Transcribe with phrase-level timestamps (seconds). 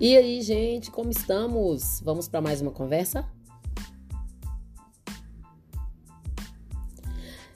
[0.00, 2.00] E aí, gente, como estamos?
[2.04, 3.28] Vamos para mais uma conversa?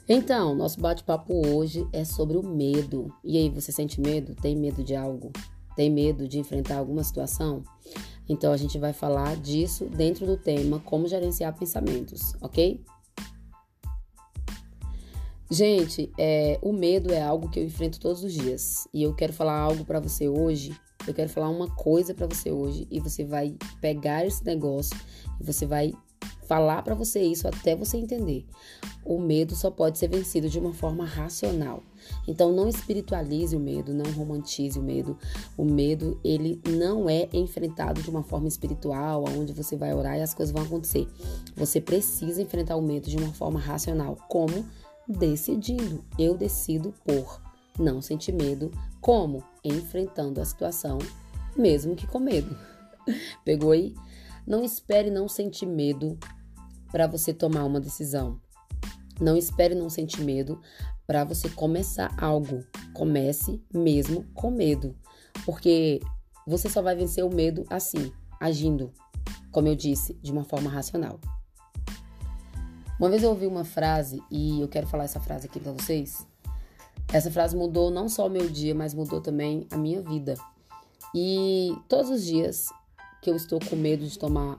[0.09, 3.07] Então, nosso bate-papo hoje é sobre o medo.
[3.23, 4.35] E aí, você sente medo?
[4.35, 5.31] Tem medo de algo?
[5.77, 7.63] Tem medo de enfrentar alguma situação?
[8.27, 12.83] Então, a gente vai falar disso dentro do tema como gerenciar pensamentos, ok?
[15.49, 18.85] Gente, é, o medo é algo que eu enfrento todos os dias.
[18.93, 22.51] E eu quero falar algo para você hoje eu quero falar uma coisa para você
[22.51, 24.95] hoje e você vai pegar esse negócio
[25.39, 25.93] e você vai
[26.47, 28.45] falar para você isso até você entender.
[29.03, 31.81] O medo só pode ser vencido de uma forma racional.
[32.27, 35.17] Então não espiritualize o medo, não romantize o medo.
[35.57, 40.21] O medo, ele não é enfrentado de uma forma espiritual, onde você vai orar e
[40.21, 41.07] as coisas vão acontecer.
[41.55, 44.65] Você precisa enfrentar o medo de uma forma racional, como
[45.07, 46.03] decidindo.
[46.17, 47.41] Eu decido por
[47.77, 48.71] não sentir medo.
[49.01, 49.43] Como?
[49.63, 50.97] Enfrentando a situação,
[51.55, 52.57] mesmo que com medo.
[53.43, 53.95] Pegou aí?
[54.45, 56.17] Não espere não sentir medo
[56.91, 58.39] para você tomar uma decisão.
[59.19, 60.59] Não espere não sentir medo
[61.07, 62.63] para você começar algo.
[62.93, 64.95] Comece mesmo com medo,
[65.45, 65.99] porque
[66.45, 68.91] você só vai vencer o medo assim, agindo,
[69.51, 71.19] como eu disse, de uma forma racional.
[72.99, 76.27] Uma vez eu ouvi uma frase e eu quero falar essa frase aqui para vocês.
[77.13, 80.33] Essa frase mudou não só o meu dia, mas mudou também a minha vida.
[81.13, 82.69] E todos os dias
[83.21, 84.57] que eu estou com medo de tomar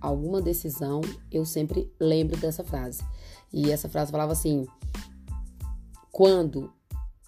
[0.00, 1.00] alguma decisão,
[1.30, 3.04] eu sempre lembro dessa frase.
[3.52, 4.66] E essa frase falava assim:
[6.10, 6.72] quando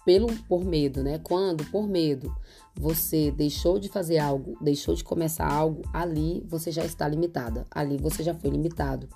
[0.05, 1.17] pelo por medo, né?
[1.19, 2.35] Quando por medo
[2.79, 7.65] você deixou de fazer algo, deixou de começar algo, ali você já está limitada.
[7.71, 9.09] Ali você já foi limitado.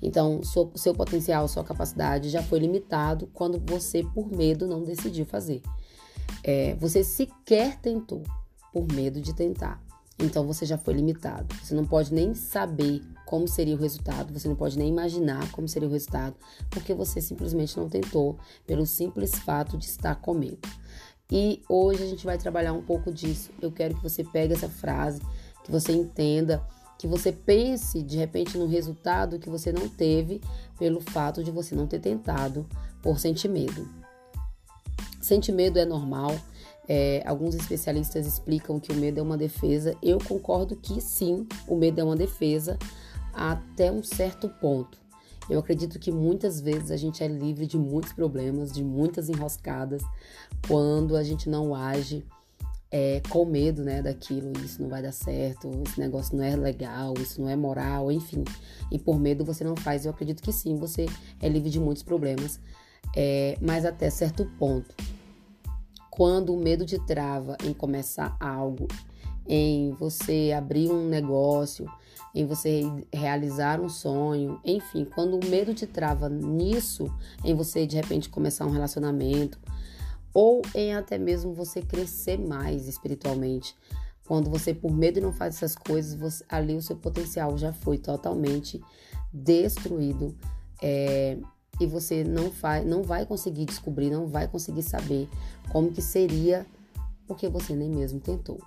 [0.00, 5.26] Então, seu, seu potencial, sua capacidade já foi limitado quando você, por medo, não decidiu
[5.26, 5.62] fazer.
[6.42, 8.22] É, você sequer tentou
[8.72, 9.80] por medo de tentar.
[10.18, 11.54] Então, você já foi limitado.
[11.62, 15.66] Você não pode nem saber como seria o resultado, você não pode nem imaginar como
[15.66, 16.36] seria o resultado,
[16.68, 20.68] porque você simplesmente não tentou pelo simples fato de estar com medo.
[21.34, 23.50] E hoje a gente vai trabalhar um pouco disso.
[23.58, 25.22] Eu quero que você pegue essa frase,
[25.64, 26.62] que você entenda
[26.98, 30.42] que você pense de repente no resultado que você não teve
[30.78, 32.64] pelo fato de você não ter tentado
[33.02, 33.88] por sentir medo.
[35.22, 36.38] Sentir medo é normal.
[36.86, 39.96] É, alguns especialistas explicam que o medo é uma defesa.
[40.02, 42.78] Eu concordo que sim, o medo é uma defesa
[43.32, 45.01] até um certo ponto.
[45.48, 50.02] Eu acredito que muitas vezes a gente é livre de muitos problemas, de muitas enroscadas,
[50.66, 52.24] quando a gente não age
[52.90, 57.14] é, com medo, né, daquilo, isso não vai dar certo, esse negócio não é legal,
[57.18, 58.44] isso não é moral, enfim.
[58.90, 60.04] E por medo você não faz.
[60.04, 61.06] Eu acredito que sim, você
[61.40, 62.60] é livre de muitos problemas,
[63.16, 64.94] é, mas até certo ponto.
[66.10, 68.86] Quando o medo te trava em começar algo,
[69.48, 71.86] em você abrir um negócio,
[72.34, 72.82] em você
[73.12, 77.12] realizar um sonho, enfim, quando o medo te trava nisso,
[77.44, 79.58] em você de repente começar um relacionamento,
[80.32, 83.76] ou em até mesmo você crescer mais espiritualmente.
[84.26, 87.98] Quando você, por medo, não faz essas coisas, você, ali o seu potencial já foi
[87.98, 88.80] totalmente
[89.32, 90.34] destruído
[90.80, 91.36] é,
[91.80, 95.28] e você não, faz, não vai conseguir descobrir, não vai conseguir saber
[95.70, 96.64] como que seria,
[97.26, 98.58] porque você nem mesmo tentou.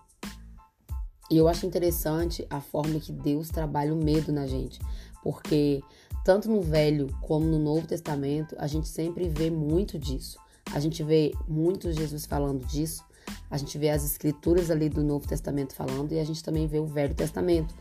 [1.30, 4.80] E eu acho interessante a forma que Deus trabalha o medo na gente,
[5.24, 5.82] porque
[6.24, 10.40] tanto no Velho como no Novo Testamento a gente sempre vê muito disso.
[10.74, 13.04] A gente vê muito Jesus falando disso,
[13.50, 16.80] a gente vê as escrituras ali do Novo Testamento falando e a gente também vê
[16.80, 17.74] o Velho Testamento.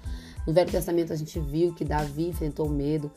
[0.46, 3.10] No Velho Testamento a gente viu que Davi enfrentou medo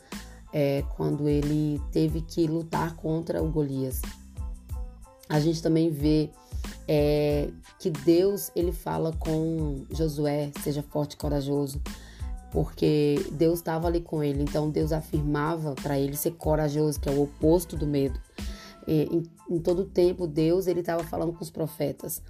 [0.54, 4.02] é, quando ele teve que lutar contra o Golias.
[5.30, 6.30] A gente também vê
[6.88, 7.50] é,
[7.80, 11.82] que Deus ele fala com Josué, seja forte e corajoso,
[12.52, 14.42] porque Deus estava ali com ele.
[14.44, 18.20] Então Deus afirmava para ele ser corajoso, que é o oposto do medo.
[18.88, 22.22] É, em, em todo tempo, Deus ele estava falando com os profetas.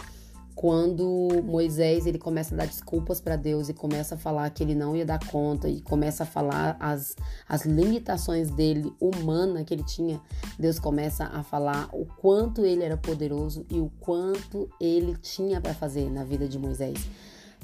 [0.57, 4.73] Quando Moisés ele começa a dar desculpas para Deus e começa a falar que ele
[4.73, 7.15] não ia dar conta e começa a falar as,
[7.47, 10.19] as limitações dele humana que ele tinha,
[10.57, 15.75] Deus começa a falar o quanto ele era poderoso e o quanto ele tinha para
[15.75, 17.07] fazer na vida de Moisés.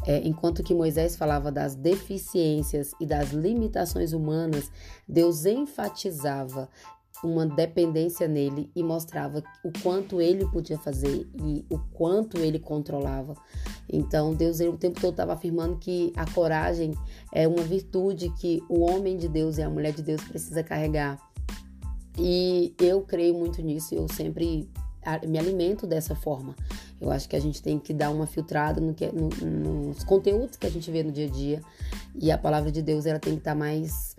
[0.05, 4.71] É, enquanto que Moisés falava das deficiências e das limitações humanas,
[5.07, 6.69] Deus enfatizava
[7.23, 13.35] uma dependência nele e mostrava o quanto ele podia fazer e o quanto ele controlava.
[13.89, 16.93] Então, Deus ele, o tempo todo estava afirmando que a coragem
[17.31, 21.19] é uma virtude que o homem de Deus e a mulher de Deus precisa carregar.
[22.17, 24.69] E eu creio muito nisso, eu sempre
[25.27, 26.55] me alimento dessa forma.
[26.99, 30.55] Eu acho que a gente tem que dar uma filtrada no que, no, nos conteúdos
[30.55, 31.61] que a gente vê no dia a dia.
[32.15, 34.15] E a palavra de Deus ela tem que estar tá mais,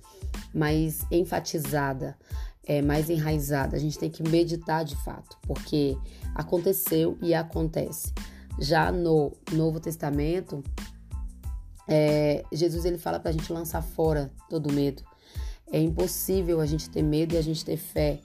[0.53, 2.17] mais enfatizada,
[2.67, 3.77] é, mais enraizada.
[3.77, 5.97] A gente tem que meditar de fato, porque
[6.35, 8.13] aconteceu e acontece.
[8.59, 10.63] Já no Novo Testamento,
[11.89, 15.03] é, Jesus ele fala para a gente lançar fora todo medo.
[15.71, 18.21] É impossível a gente ter medo e a gente ter fé.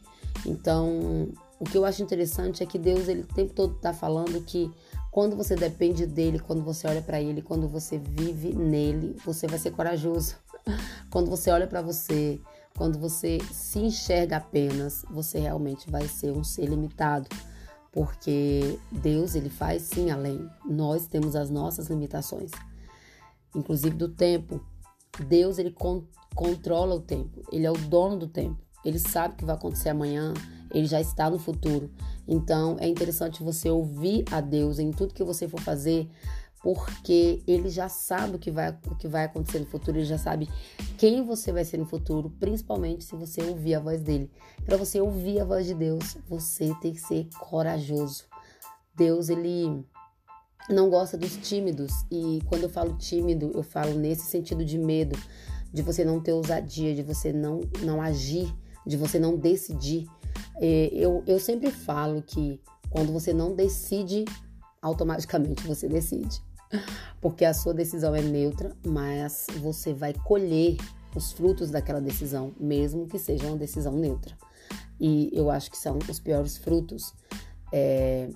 [0.45, 4.41] Então, o que eu acho interessante é que Deus ele o tempo todo está falando
[4.41, 4.71] que
[5.11, 9.57] quando você depende dele, quando você olha para ele, quando você vive nele, você vai
[9.57, 10.35] ser corajoso.
[11.09, 12.39] Quando você olha para você,
[12.79, 17.27] quando você se enxerga apenas, você realmente vai ser um ser limitado,
[17.91, 20.49] porque Deus ele faz sim além.
[20.65, 22.51] Nós temos as nossas limitações,
[23.53, 24.61] inclusive do tempo.
[25.27, 28.63] Deus ele con controla o tempo, ele é o dono do tempo.
[28.85, 30.33] Ele sabe o que vai acontecer amanhã,
[30.73, 31.91] ele já está no futuro.
[32.25, 36.09] Então é interessante você ouvir a Deus em tudo que você for fazer,
[36.61, 40.17] porque ele já sabe o que vai, o que vai acontecer no futuro, ele já
[40.17, 40.49] sabe
[40.97, 44.29] quem você vai ser no futuro, principalmente se você ouvir a voz dele.
[44.65, 48.25] Para você ouvir a voz de Deus, você tem que ser corajoso.
[48.95, 49.85] Deus, ele
[50.69, 55.17] não gosta dos tímidos, e quando eu falo tímido, eu falo nesse sentido de medo,
[55.71, 58.53] de você não ter ousadia, de você não, não agir,
[58.85, 60.07] de você não decidir.
[60.57, 64.25] É, eu, eu sempre falo que quando você não decide,
[64.81, 66.41] automaticamente você decide.
[67.19, 70.77] Porque a sua decisão é neutra, mas você vai colher
[71.15, 74.37] os frutos daquela decisão, mesmo que seja uma decisão neutra.
[74.99, 77.13] E eu acho que são os piores frutos,
[77.71, 78.29] é,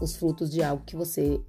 [0.00, 1.40] os frutos de algo que você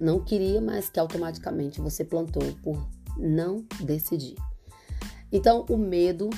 [0.00, 2.86] não queria, mas que automaticamente você plantou por
[3.16, 4.36] não decidir.
[5.32, 6.30] Então, o medo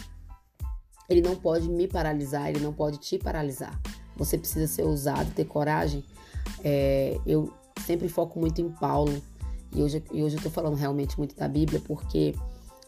[1.08, 3.80] ele não pode me paralisar, ele não pode te paralisar.
[4.16, 6.04] Você precisa ser ousado, ter coragem.
[6.62, 7.52] É, eu
[7.88, 9.22] sempre foco muito em Paulo
[9.72, 12.34] e hoje, e hoje eu estou falando realmente muito da Bíblia porque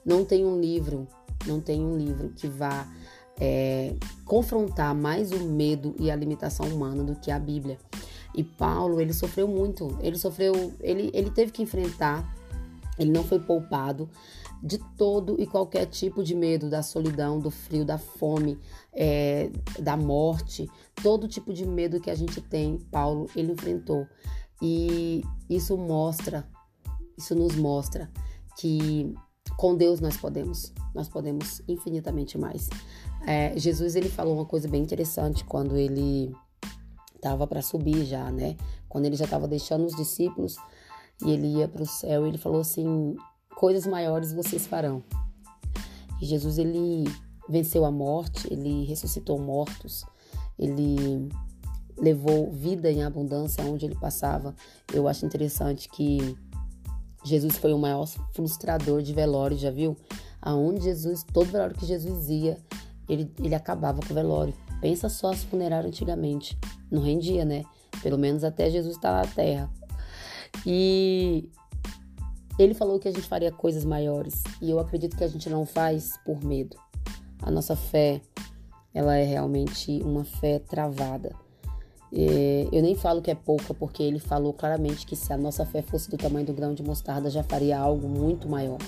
[0.05, 1.09] não tem um livro,
[1.47, 2.87] não tem um livro que vá
[3.41, 3.95] é,
[4.27, 7.79] confrontar mais o medo e a limitação humana do que a Bíblia.
[8.35, 12.37] E Paulo, ele sofreu muito, ele sofreu, ele, ele teve que enfrentar,
[12.99, 14.07] ele não foi poupado
[14.63, 18.59] de todo e qualquer tipo de medo, da solidão, do frio, da fome,
[18.93, 20.69] é, da morte,
[21.03, 24.07] todo tipo de medo que a gente tem, Paulo, ele enfrentou.
[24.63, 26.47] E isso mostra,
[27.17, 28.11] isso nos mostra
[28.59, 29.15] que
[29.57, 32.69] com Deus nós podemos, nós podemos infinitamente mais.
[33.27, 36.35] É, Jesus ele falou uma coisa bem interessante quando ele
[37.15, 38.57] estava para subir já, né?
[38.89, 40.57] Quando ele já estava deixando os discípulos
[41.25, 43.17] e ele ia para o céu, ele falou assim:
[43.55, 45.03] coisas maiores vocês farão.
[46.21, 47.05] E Jesus ele
[47.49, 50.05] venceu a morte, ele ressuscitou mortos,
[50.59, 51.29] ele
[52.01, 54.55] levou vida em abundância onde ele passava.
[54.93, 56.37] Eu acho interessante que
[57.25, 59.97] Jesus foi o maior frustrador de velório, já viu?
[60.41, 62.59] Aonde Jesus, todo velório que Jesus ia,
[63.09, 64.55] ele, ele acabava com o velório.
[64.81, 66.59] Pensa só as funerárias antigamente.
[66.91, 67.65] Não rendia, né?
[68.03, 69.71] Pelo menos até Jesus estar tá na terra.
[70.65, 71.51] E
[72.59, 75.67] ele falou que a gente faria coisas maiores e eu acredito que a gente não
[75.67, 76.77] faz por medo.
[77.43, 78.21] A nossa fé,
[78.93, 81.35] ela é realmente uma fé travada.
[82.13, 85.65] É, eu nem falo que é pouca, porque ele falou claramente que se a nossa
[85.65, 88.79] fé fosse do tamanho do grão de mostarda, já faria algo muito maior.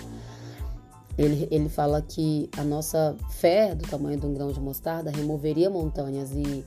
[1.17, 5.69] Ele, ele fala que a nossa fé do tamanho de um grão de mostarda removeria
[5.69, 6.65] montanhas e,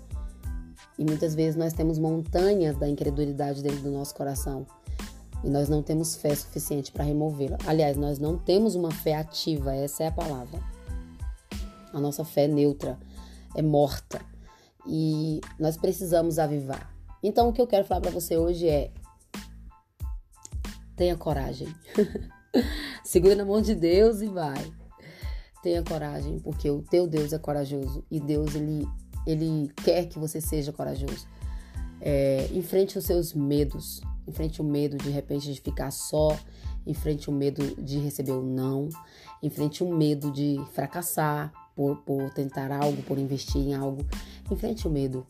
[0.98, 4.66] e muitas vezes nós temos montanhas da incredulidade dentro do nosso coração
[5.44, 7.58] e nós não temos fé suficiente para removê-la.
[7.66, 10.60] Aliás, nós não temos uma fé ativa, essa é a palavra.
[11.92, 12.98] A nossa fé é neutra,
[13.56, 14.22] é morta
[14.86, 16.94] e nós precisamos avivar.
[17.24, 18.92] Então, o que eu quero falar para você hoje é:
[20.96, 21.68] tenha coragem.
[23.04, 24.72] Segura na mão de Deus e vai.
[25.62, 28.88] Tenha coragem, porque o teu Deus é corajoso e Deus ele,
[29.26, 31.28] ele quer que você seja corajoso.
[32.00, 36.38] É, enfrente os seus medos, enfrente o medo de repente de ficar só,
[36.86, 38.90] enfrente o medo de receber o um não,
[39.42, 44.06] enfrente o medo de fracassar por, por tentar algo, por investir em algo.
[44.50, 45.26] Enfrente o medo.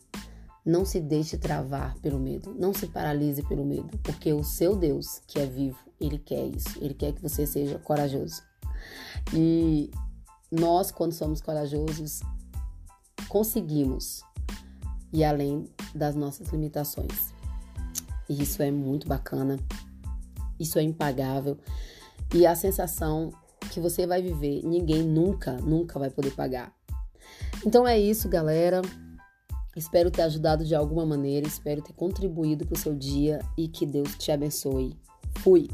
[0.64, 5.20] Não se deixe travar pelo medo, não se paralise pelo medo, porque o seu Deus,
[5.26, 8.42] que é vivo, ele quer isso, ele quer que você seja corajoso.
[9.32, 9.90] E
[10.50, 12.20] nós, quando somos corajosos,
[13.28, 14.22] conseguimos
[15.12, 17.32] ir além das nossas limitações.
[18.28, 19.58] E isso é muito bacana.
[20.58, 21.58] Isso é impagável.
[22.34, 23.32] E a sensação
[23.76, 26.72] que você vai viver, ninguém nunca, nunca vai poder pagar.
[27.64, 28.80] Então é isso, galera.
[29.76, 33.84] Espero ter ajudado de alguma maneira, espero ter contribuído para o seu dia e que
[33.84, 34.96] Deus te abençoe.
[35.40, 35.68] Fui!